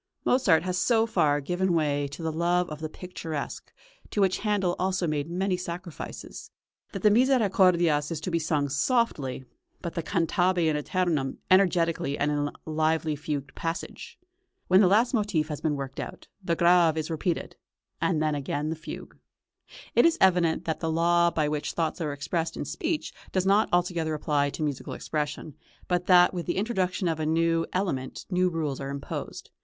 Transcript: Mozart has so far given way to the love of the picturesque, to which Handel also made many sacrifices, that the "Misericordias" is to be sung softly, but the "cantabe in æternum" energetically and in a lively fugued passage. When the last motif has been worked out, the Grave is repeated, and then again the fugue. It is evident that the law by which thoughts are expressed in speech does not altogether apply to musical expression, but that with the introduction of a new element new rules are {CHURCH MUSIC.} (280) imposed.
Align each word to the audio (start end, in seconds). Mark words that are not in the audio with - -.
Mozart 0.25 0.63
has 0.63 0.79
so 0.79 1.05
far 1.05 1.39
given 1.41 1.73
way 1.75 2.07
to 2.07 2.23
the 2.23 2.31
love 2.31 2.67
of 2.71 2.79
the 2.79 2.89
picturesque, 2.89 3.71
to 4.09 4.19
which 4.19 4.39
Handel 4.39 4.75
also 4.79 5.05
made 5.05 5.29
many 5.29 5.55
sacrifices, 5.55 6.49
that 6.91 7.03
the 7.03 7.11
"Misericordias" 7.11 8.09
is 8.11 8.19
to 8.21 8.31
be 8.31 8.39
sung 8.39 8.67
softly, 8.67 9.45
but 9.79 9.93
the 9.93 10.01
"cantabe 10.01 10.57
in 10.65 10.75
æternum" 10.75 11.37
energetically 11.51 12.17
and 12.17 12.31
in 12.31 12.37
a 12.47 12.53
lively 12.65 13.15
fugued 13.15 13.53
passage. 13.53 14.17
When 14.67 14.81
the 14.81 14.87
last 14.87 15.13
motif 15.13 15.49
has 15.49 15.61
been 15.61 15.75
worked 15.75 15.99
out, 15.99 16.27
the 16.43 16.55
Grave 16.55 16.97
is 16.97 17.11
repeated, 17.11 17.55
and 18.01 18.23
then 18.23 18.33
again 18.33 18.69
the 18.71 18.75
fugue. 18.75 19.15
It 19.93 20.03
is 20.07 20.17
evident 20.19 20.65
that 20.65 20.79
the 20.79 20.91
law 20.91 21.29
by 21.29 21.47
which 21.47 21.73
thoughts 21.73 22.01
are 22.01 22.11
expressed 22.11 22.57
in 22.57 22.65
speech 22.65 23.13
does 23.31 23.45
not 23.45 23.69
altogether 23.71 24.15
apply 24.15 24.49
to 24.49 24.63
musical 24.63 24.93
expression, 24.93 25.53
but 25.87 26.07
that 26.07 26.33
with 26.33 26.47
the 26.47 26.57
introduction 26.57 27.07
of 27.07 27.19
a 27.19 27.25
new 27.27 27.67
element 27.71 28.25
new 28.31 28.49
rules 28.49 28.79
are 28.81 28.85
{CHURCH 28.85 28.93
MUSIC.} 28.95 29.01
(280) 29.07 29.19
imposed. 29.27 29.49